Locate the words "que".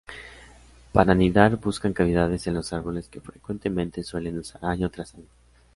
3.07-3.21